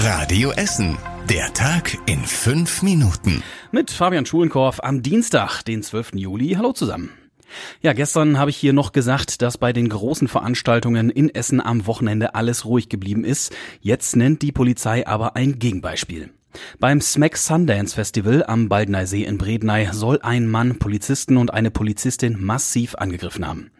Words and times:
Radio 0.00 0.52
Essen. 0.52 0.96
Der 1.28 1.52
Tag 1.54 1.98
in 2.06 2.20
fünf 2.20 2.82
Minuten. 2.82 3.42
Mit 3.72 3.90
Fabian 3.90 4.24
Schulenkorf 4.24 4.78
am 4.80 5.02
Dienstag, 5.02 5.64
den 5.64 5.82
12. 5.82 6.12
Juli. 6.14 6.54
Hallo 6.56 6.72
zusammen. 6.72 7.10
Ja, 7.82 7.94
gestern 7.94 8.38
habe 8.38 8.50
ich 8.50 8.56
hier 8.56 8.72
noch 8.72 8.92
gesagt, 8.92 9.42
dass 9.42 9.58
bei 9.58 9.72
den 9.72 9.88
großen 9.88 10.28
Veranstaltungen 10.28 11.10
in 11.10 11.34
Essen 11.34 11.60
am 11.60 11.88
Wochenende 11.88 12.36
alles 12.36 12.64
ruhig 12.64 12.88
geblieben 12.88 13.24
ist. 13.24 13.52
Jetzt 13.80 14.14
nennt 14.14 14.42
die 14.42 14.52
Polizei 14.52 15.04
aber 15.04 15.34
ein 15.34 15.58
Gegenbeispiel. 15.58 16.30
Beim 16.78 17.00
Smack 17.00 17.36
Sundance 17.36 17.94
Festival 17.94 18.44
am 18.46 18.68
Baldneysee 18.68 19.24
in 19.24 19.38
Brednay 19.38 19.88
soll 19.92 20.20
ein 20.22 20.46
Mann 20.48 20.78
Polizisten 20.78 21.36
und 21.36 21.52
eine 21.52 21.70
Polizistin 21.70 22.36
massiv 22.40 22.94
angegriffen 22.94 23.46
haben. 23.46 23.70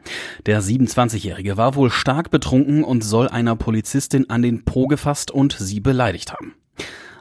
Der 0.47 0.63
27-Jährige 0.63 1.57
war 1.57 1.75
wohl 1.75 1.91
stark 1.91 2.31
betrunken 2.31 2.85
und 2.85 3.05
soll 3.05 3.29
einer 3.29 3.57
Polizistin 3.57 4.31
an 4.31 4.43
den 4.43 4.65
Po 4.65 4.87
gefasst 4.87 5.31
und 5.31 5.57
sie 5.59 5.81
beleidigt 5.81 6.33
haben. 6.33 6.55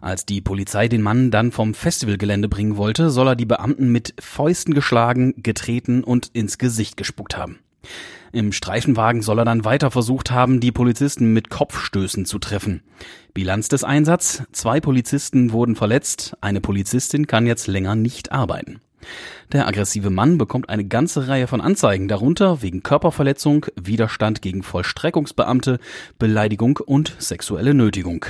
Als 0.01 0.25
die 0.25 0.41
Polizei 0.41 0.87
den 0.87 1.01
Mann 1.01 1.31
dann 1.31 1.51
vom 1.51 1.73
Festivalgelände 1.73 2.49
bringen 2.49 2.77
wollte, 2.77 3.09
soll 3.09 3.29
er 3.29 3.35
die 3.35 3.45
Beamten 3.45 3.91
mit 3.91 4.13
Fäusten 4.19 4.73
geschlagen, 4.73 5.33
getreten 5.37 6.03
und 6.03 6.29
ins 6.33 6.57
Gesicht 6.57 6.97
gespuckt 6.97 7.35
haben. 7.35 7.59
Im 8.31 8.51
Streifenwagen 8.51 9.21
soll 9.21 9.39
er 9.39 9.45
dann 9.45 9.65
weiter 9.65 9.89
versucht 9.91 10.31
haben, 10.31 10.59
die 10.59 10.71
Polizisten 10.71 11.33
mit 11.33 11.49
Kopfstößen 11.49 12.25
zu 12.25 12.39
treffen. 12.39 12.83
Bilanz 13.33 13.69
des 13.69 13.83
Einsatzes: 13.83 14.43
Zwei 14.51 14.79
Polizisten 14.79 15.51
wurden 15.51 15.75
verletzt, 15.75 16.35
eine 16.41 16.61
Polizistin 16.61 17.27
kann 17.27 17.47
jetzt 17.47 17.67
länger 17.67 17.95
nicht 17.95 18.31
arbeiten. 18.31 18.81
Der 19.53 19.67
aggressive 19.67 20.09
Mann 20.09 20.37
bekommt 20.37 20.69
eine 20.69 20.85
ganze 20.85 21.27
Reihe 21.27 21.47
von 21.47 21.61
Anzeigen, 21.61 22.07
darunter 22.07 22.61
wegen 22.61 22.83
Körperverletzung, 22.83 23.65
Widerstand 23.75 24.41
gegen 24.41 24.63
Vollstreckungsbeamte, 24.63 25.79
Beleidigung 26.19 26.77
und 26.77 27.15
sexuelle 27.19 27.73
Nötigung. 27.73 28.25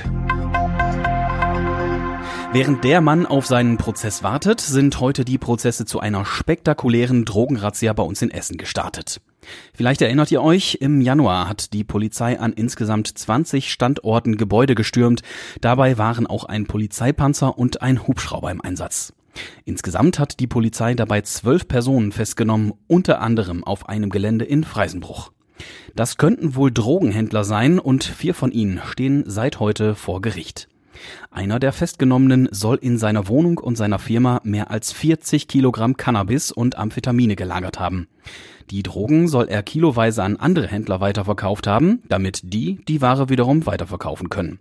Während 2.52 2.82
der 2.82 3.00
Mann 3.00 3.26
auf 3.26 3.46
seinen 3.46 3.76
Prozess 3.76 4.22
wartet, 4.22 4.60
sind 4.60 5.00
heute 5.00 5.24
die 5.24 5.36
Prozesse 5.36 5.84
zu 5.84 6.00
einer 6.00 6.24
spektakulären 6.24 7.24
Drogenrazzia 7.24 7.92
bei 7.92 8.02
uns 8.02 8.22
in 8.22 8.30
Essen 8.30 8.56
gestartet. 8.56 9.20
Vielleicht 9.72 10.02
erinnert 10.02 10.30
ihr 10.30 10.42
euch, 10.42 10.78
im 10.80 11.00
Januar 11.00 11.48
hat 11.48 11.72
die 11.72 11.84
Polizei 11.84 12.38
an 12.38 12.52
insgesamt 12.52 13.06
20 13.06 13.72
Standorten 13.72 14.36
Gebäude 14.36 14.74
gestürmt. 14.74 15.22
Dabei 15.60 15.98
waren 15.98 16.26
auch 16.26 16.44
ein 16.44 16.66
Polizeipanzer 16.66 17.56
und 17.56 17.82
ein 17.82 18.06
Hubschrauber 18.06 18.50
im 18.50 18.60
Einsatz. 18.60 19.12
Insgesamt 19.64 20.18
hat 20.18 20.40
die 20.40 20.46
Polizei 20.46 20.94
dabei 20.94 21.20
zwölf 21.20 21.68
Personen 21.68 22.12
festgenommen, 22.12 22.72
unter 22.86 23.20
anderem 23.20 23.62
auf 23.64 23.88
einem 23.88 24.10
Gelände 24.10 24.44
in 24.44 24.64
Freisenbruch. 24.64 25.30
Das 25.94 26.16
könnten 26.16 26.54
wohl 26.54 26.72
Drogenhändler 26.72 27.44
sein 27.44 27.78
und 27.78 28.04
vier 28.04 28.34
von 28.34 28.52
ihnen 28.52 28.80
stehen 28.84 29.24
seit 29.26 29.60
heute 29.60 29.94
vor 29.94 30.20
Gericht. 30.20 30.68
Einer 31.30 31.58
der 31.58 31.72
Festgenommenen 31.72 32.48
soll 32.50 32.76
in 32.76 32.98
seiner 32.98 33.28
Wohnung 33.28 33.58
und 33.58 33.76
seiner 33.76 33.98
Firma 33.98 34.40
mehr 34.44 34.70
als 34.70 34.92
40 34.92 35.48
Kilogramm 35.48 35.96
Cannabis 35.96 36.52
und 36.52 36.76
Amphetamine 36.76 37.36
gelagert 37.36 37.78
haben. 37.78 38.08
Die 38.70 38.82
Drogen 38.82 39.28
soll 39.28 39.48
er 39.48 39.62
kiloweise 39.62 40.22
an 40.22 40.36
andere 40.36 40.66
Händler 40.66 41.00
weiterverkauft 41.00 41.66
haben, 41.66 42.02
damit 42.08 42.40
die 42.44 42.80
die 42.86 43.00
Ware 43.00 43.30
wiederum 43.30 43.64
weiterverkaufen 43.64 44.28
können. 44.28 44.58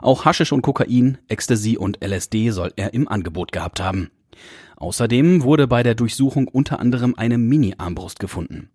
Auch 0.00 0.24
Haschisch 0.24 0.52
und 0.52 0.62
Kokain, 0.62 1.18
Ecstasy 1.28 1.76
und 1.76 2.02
LSD 2.02 2.50
soll 2.50 2.72
er 2.76 2.94
im 2.94 3.08
Angebot 3.08 3.52
gehabt 3.52 3.80
haben. 3.80 4.10
Außerdem 4.76 5.42
wurde 5.42 5.68
bei 5.68 5.82
der 5.82 5.94
Durchsuchung 5.94 6.48
unter 6.48 6.80
anderem 6.80 7.14
eine 7.16 7.38
Mini-Armbrust 7.38 8.18
gefunden. 8.18 8.70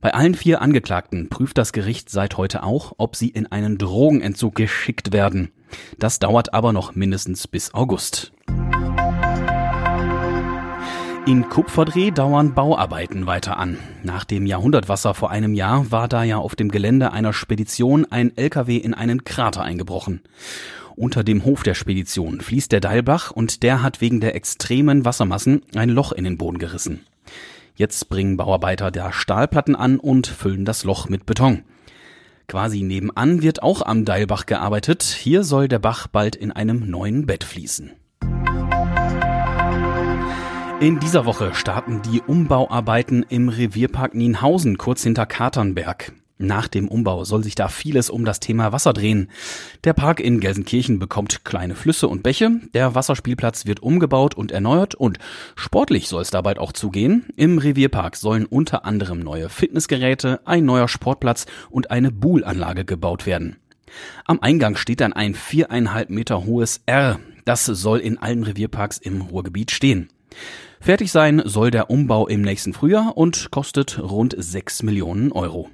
Bei 0.00 0.14
allen 0.14 0.34
vier 0.34 0.62
Angeklagten 0.62 1.28
prüft 1.28 1.58
das 1.58 1.72
Gericht 1.72 2.08
seit 2.08 2.36
heute 2.36 2.62
auch, 2.62 2.92
ob 2.98 3.16
sie 3.16 3.28
in 3.28 3.46
einen 3.46 3.78
Drogenentzug 3.78 4.54
geschickt 4.54 5.12
werden. 5.12 5.50
Das 5.98 6.20
dauert 6.20 6.54
aber 6.54 6.72
noch 6.72 6.94
mindestens 6.94 7.48
bis 7.48 7.74
August. 7.74 8.32
In 11.26 11.48
Kupferdreh 11.50 12.12
dauern 12.12 12.54
Bauarbeiten 12.54 13.26
weiter 13.26 13.58
an. 13.58 13.76
Nach 14.04 14.24
dem 14.24 14.46
Jahrhundertwasser 14.46 15.14
vor 15.14 15.30
einem 15.30 15.52
Jahr 15.52 15.90
war 15.90 16.08
da 16.08 16.22
ja 16.22 16.38
auf 16.38 16.54
dem 16.54 16.70
Gelände 16.70 17.12
einer 17.12 17.32
Spedition 17.32 18.06
ein 18.08 18.34
LKW 18.36 18.76
in 18.76 18.94
einen 18.94 19.24
Krater 19.24 19.62
eingebrochen. 19.62 20.22
Unter 20.94 21.24
dem 21.24 21.44
Hof 21.44 21.64
der 21.64 21.74
Spedition 21.74 22.40
fließt 22.40 22.72
der 22.72 22.80
Deilbach 22.80 23.30
und 23.32 23.62
der 23.62 23.82
hat 23.82 24.00
wegen 24.00 24.20
der 24.20 24.36
extremen 24.36 25.04
Wassermassen 25.04 25.62
ein 25.74 25.90
Loch 25.90 26.12
in 26.12 26.24
den 26.24 26.38
Boden 26.38 26.58
gerissen. 26.58 27.00
Jetzt 27.78 28.08
bringen 28.08 28.36
Bauarbeiter 28.36 28.90
da 28.90 29.12
Stahlplatten 29.12 29.76
an 29.76 30.00
und 30.00 30.26
füllen 30.26 30.64
das 30.64 30.82
Loch 30.82 31.08
mit 31.08 31.26
Beton. 31.26 31.62
Quasi 32.48 32.82
nebenan 32.82 33.40
wird 33.40 33.62
auch 33.62 33.82
am 33.82 34.04
Deilbach 34.04 34.46
gearbeitet. 34.46 35.04
Hier 35.04 35.44
soll 35.44 35.68
der 35.68 35.78
Bach 35.78 36.08
bald 36.08 36.34
in 36.34 36.50
einem 36.50 36.90
neuen 36.90 37.24
Bett 37.26 37.44
fließen. 37.44 37.92
In 40.80 40.98
dieser 40.98 41.24
Woche 41.24 41.54
starten 41.54 42.02
die 42.02 42.20
Umbauarbeiten 42.20 43.24
im 43.28 43.48
Revierpark 43.48 44.12
Nienhausen 44.12 44.76
kurz 44.76 45.04
hinter 45.04 45.26
Katernberg. 45.26 46.14
Nach 46.38 46.68
dem 46.68 46.86
Umbau 46.86 47.24
soll 47.24 47.42
sich 47.42 47.56
da 47.56 47.66
vieles 47.66 48.10
um 48.10 48.24
das 48.24 48.38
Thema 48.38 48.70
Wasser 48.70 48.92
drehen. 48.92 49.28
Der 49.82 49.92
Park 49.92 50.20
in 50.20 50.38
Gelsenkirchen 50.38 51.00
bekommt 51.00 51.44
kleine 51.44 51.74
Flüsse 51.74 52.06
und 52.06 52.22
Bäche, 52.22 52.60
der 52.74 52.94
Wasserspielplatz 52.94 53.66
wird 53.66 53.80
umgebaut 53.80 54.34
und 54.34 54.52
erneuert 54.52 54.94
und 54.94 55.18
sportlich 55.56 56.06
soll 56.06 56.22
es 56.22 56.30
da 56.30 56.40
bald 56.40 56.60
auch 56.60 56.72
zugehen. 56.72 57.26
Im 57.34 57.58
Revierpark 57.58 58.14
sollen 58.14 58.46
unter 58.46 58.84
anderem 58.84 59.18
neue 59.18 59.48
Fitnessgeräte, 59.48 60.40
ein 60.44 60.64
neuer 60.64 60.86
Sportplatz 60.86 61.46
und 61.70 61.90
eine 61.90 62.12
Buhlanlage 62.12 62.84
gebaut 62.84 63.26
werden. 63.26 63.56
Am 64.24 64.40
Eingang 64.40 64.76
steht 64.76 65.00
dann 65.00 65.12
ein 65.12 65.34
viereinhalb 65.34 66.08
Meter 66.08 66.44
hohes 66.44 66.82
R. 66.86 67.18
Das 67.46 67.64
soll 67.64 67.98
in 67.98 68.18
allen 68.18 68.44
Revierparks 68.44 68.98
im 68.98 69.22
Ruhrgebiet 69.22 69.72
stehen. 69.72 70.08
Fertig 70.80 71.10
sein 71.10 71.42
soll 71.44 71.72
der 71.72 71.90
Umbau 71.90 72.28
im 72.28 72.42
nächsten 72.42 72.74
Frühjahr 72.74 73.16
und 73.16 73.50
kostet 73.50 73.98
rund 73.98 74.36
6 74.38 74.84
Millionen 74.84 75.32
Euro. 75.32 75.68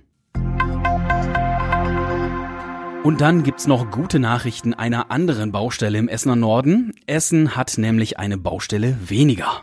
Und 3.05 3.21
dann 3.21 3.43
gibt's 3.43 3.67
noch 3.67 3.91
gute 3.91 4.19
Nachrichten 4.19 4.73
einer 4.73 5.11
anderen 5.11 5.53
Baustelle 5.53 5.99
im 5.99 6.09
Essener 6.09 6.37
Norden. 6.37 6.95
Essen 7.07 7.55
hat 7.55 7.77
nämlich 7.77 8.19
eine 8.19 8.39
Baustelle 8.39 8.97
weniger. 9.07 9.61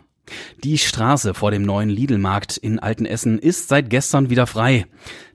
Die 0.64 0.78
Straße 0.78 1.34
vor 1.34 1.50
dem 1.50 1.64
neuen 1.64 1.90
Lidl-Markt 1.90 2.58
in 2.58 2.78
Altenessen 2.78 3.40
ist 3.40 3.68
seit 3.68 3.90
gestern 3.90 4.30
wieder 4.30 4.46
frei. 4.46 4.86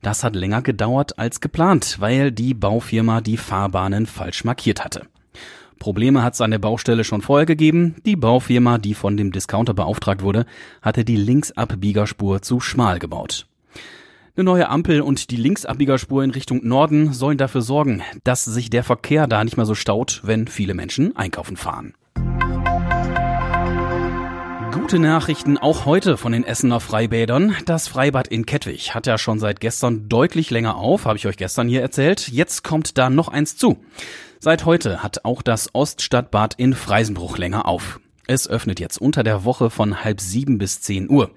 Das 0.02 0.22
hat 0.22 0.36
länger 0.36 0.62
gedauert 0.62 1.18
als 1.18 1.40
geplant, 1.40 1.96
weil 1.98 2.30
die 2.30 2.54
Baufirma 2.54 3.20
die 3.20 3.36
Fahrbahnen 3.36 4.06
falsch 4.06 4.44
markiert 4.44 4.84
hatte. 4.84 5.08
Probleme 5.80 6.22
hat 6.22 6.34
es 6.34 6.40
an 6.40 6.52
der 6.52 6.60
Baustelle 6.60 7.02
schon 7.02 7.22
vorher 7.22 7.44
gegeben. 7.44 7.96
Die 8.06 8.14
Baufirma, 8.14 8.78
die 8.78 8.94
von 8.94 9.16
dem 9.16 9.32
Discounter 9.32 9.74
beauftragt 9.74 10.22
wurde, 10.22 10.46
hatte 10.80 11.04
die 11.04 11.16
Linksabbiegerspur 11.16 12.40
zu 12.40 12.60
schmal 12.60 13.00
gebaut. 13.00 13.48
Eine 14.38 14.44
neue 14.44 14.68
Ampel 14.68 15.00
und 15.00 15.30
die 15.30 15.36
Linksabbiegerspur 15.36 16.22
in 16.22 16.30
Richtung 16.30 16.60
Norden 16.62 17.14
sollen 17.14 17.38
dafür 17.38 17.62
sorgen, 17.62 18.02
dass 18.22 18.44
sich 18.44 18.68
der 18.68 18.84
Verkehr 18.84 19.26
da 19.26 19.42
nicht 19.42 19.56
mehr 19.56 19.64
so 19.64 19.74
staut, 19.74 20.20
wenn 20.24 20.46
viele 20.46 20.74
Menschen 20.74 21.16
einkaufen 21.16 21.56
fahren. 21.56 21.94
Gute 24.72 24.98
Nachrichten 24.98 25.56
auch 25.56 25.86
heute 25.86 26.18
von 26.18 26.32
den 26.32 26.44
Essener 26.44 26.80
Freibädern. 26.80 27.56
Das 27.64 27.88
Freibad 27.88 28.28
in 28.28 28.44
Kettwig 28.44 28.94
hat 28.94 29.06
ja 29.06 29.16
schon 29.16 29.38
seit 29.38 29.58
gestern 29.60 30.06
deutlich 30.10 30.50
länger 30.50 30.76
auf, 30.76 31.06
habe 31.06 31.16
ich 31.16 31.26
euch 31.26 31.38
gestern 31.38 31.66
hier 31.66 31.80
erzählt. 31.80 32.28
Jetzt 32.28 32.62
kommt 32.62 32.98
da 32.98 33.08
noch 33.08 33.28
eins 33.28 33.56
zu. 33.56 33.78
Seit 34.38 34.66
heute 34.66 35.02
hat 35.02 35.24
auch 35.24 35.40
das 35.40 35.74
Oststadtbad 35.74 36.56
in 36.58 36.74
Freisenbruch 36.74 37.38
länger 37.38 37.66
auf. 37.66 38.00
Es 38.26 38.46
öffnet 38.46 38.80
jetzt 38.80 39.00
unter 39.00 39.22
der 39.22 39.44
Woche 39.44 39.70
von 39.70 40.04
halb 40.04 40.20
sieben 40.20 40.58
bis 40.58 40.82
zehn 40.82 41.08
Uhr. 41.08 41.30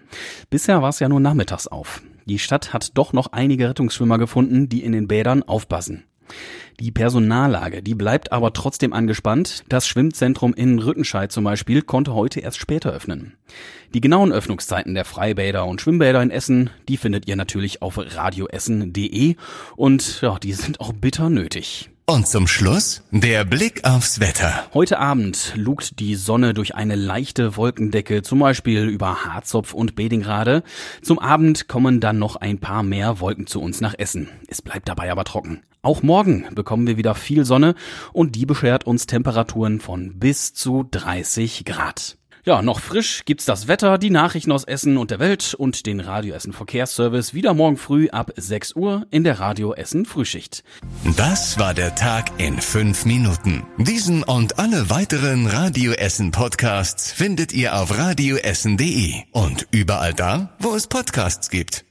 Bisher 0.50 0.82
war 0.82 0.90
es 0.90 1.00
ja 1.00 1.08
nur 1.08 1.22
nachmittags 1.22 1.66
auf. 1.68 2.02
Die 2.30 2.38
Stadt 2.38 2.74
hat 2.74 2.96
doch 2.96 3.12
noch 3.12 3.34
einige 3.34 3.68
Rettungsschwimmer 3.68 4.20
gefunden, 4.20 4.70
die 4.70 4.84
in 4.84 4.92
den 4.92 5.08
Bädern 5.08 5.42
aufpassen. 5.42 6.04
Die 6.80 6.92
Personallage, 6.92 7.82
die 7.82 7.96
bleibt 7.96 8.32
aber 8.32 8.54
trotzdem 8.54 8.94
angespannt. 8.94 9.64
Das 9.68 9.88
Schwimmzentrum 9.88 10.54
in 10.54 10.78
Rüttenscheid 10.78 11.32
zum 11.32 11.44
Beispiel 11.44 11.82
konnte 11.82 12.14
heute 12.14 12.40
erst 12.40 12.60
später 12.60 12.92
öffnen. 12.92 13.34
Die 13.96 14.00
genauen 14.00 14.32
Öffnungszeiten 14.32 14.94
der 14.94 15.06
Freibäder 15.06 15.66
und 15.66 15.82
Schwimmbäder 15.82 16.22
in 16.22 16.30
Essen, 16.30 16.70
die 16.88 16.98
findet 16.98 17.28
ihr 17.28 17.36
natürlich 17.36 17.82
auf 17.82 17.98
radioessen.de 17.98 19.36
und 19.76 20.22
ja, 20.22 20.38
die 20.38 20.54
sind 20.54 20.80
auch 20.82 20.94
bitter 20.94 21.32
nötig. 21.32 21.90
Und 22.10 22.28
zum 22.28 22.48
Schluss 22.48 23.04
der 23.12 23.46
Blick 23.46 23.84
aufs 23.84 24.20
Wetter. 24.20 24.66
Heute 24.74 24.98
Abend 24.98 25.54
lugt 25.56 26.00
die 26.00 26.16
Sonne 26.16 26.56
durch 26.56 26.74
eine 26.74 26.96
leichte 26.96 27.56
Wolkendecke, 27.56 28.24
zum 28.24 28.40
Beispiel 28.40 28.86
über 28.86 29.26
Harzopf 29.26 29.76
und 29.76 29.94
Bedingrade. 29.94 30.64
Zum 31.04 31.20
Abend 31.20 31.68
kommen 31.68 32.00
dann 32.00 32.18
noch 32.18 32.36
ein 32.36 32.58
paar 32.58 32.82
mehr 32.82 33.20
Wolken 33.20 33.46
zu 33.46 33.62
uns 33.62 33.80
nach 33.80 33.94
Essen. 33.96 34.28
Es 34.48 34.64
bleibt 34.64 34.90
dabei 34.90 35.12
aber 35.12 35.24
trocken. 35.24 35.62
Auch 35.84 36.02
morgen 36.02 36.48
bekommen 36.56 36.88
wir 36.88 36.98
wieder 36.98 37.14
viel 37.14 37.46
Sonne 37.46 37.76
und 38.12 38.36
die 38.36 38.48
beschert 38.48 38.88
uns 38.88 39.06
Temperaturen 39.06 39.80
von 39.80 40.18
bis 40.18 40.56
zu 40.56 40.88
30 40.90 41.64
Grad. 41.64 42.18
Ja, 42.46 42.62
noch 42.62 42.80
frisch 42.80 43.26
gibt's 43.26 43.46
das 43.46 43.68
Wetter, 43.68 43.98
die 43.98 44.10
Nachrichten 44.10 44.52
aus 44.52 44.64
Essen 44.64 44.98
und 44.98 45.12
der 45.12 45.20
Welt 45.20 45.54
und 45.54 45.86
den 45.86 46.00
Radio 46.00 46.34
Essen 46.34 46.54
Verkehrsservice 46.54 47.34
wieder 47.34 47.54
morgen 47.54 47.78
früh 47.78 48.10
ab 48.10 48.32
6 48.36 48.76
Uhr 48.76 49.06
in 49.12 49.24
der 49.24 49.40
Radio 49.40 49.74
Essen 49.74 50.06
Frühschicht. 50.06 50.64
Das 51.18 51.60
war 51.60 51.74
der 51.74 51.96
Tag 51.96 52.32
in 52.38 52.60
fünf 52.62 53.06
Minuten. 53.06 53.64
Diesen 53.78 54.24
und 54.24 54.58
alle 54.58 54.90
weiteren 54.90 55.48
Radio 55.48 55.92
Essen 55.92 56.32
Podcasts 56.32 57.12
findet 57.12 57.52
ihr 57.54 57.76
auf 57.76 57.98
radioessen.de 57.98 59.16
und 59.32 59.68
überall 59.72 60.14
da, 60.14 60.56
wo 60.60 60.76
es 60.76 60.88
Podcasts 60.88 61.50
gibt. 61.50 61.89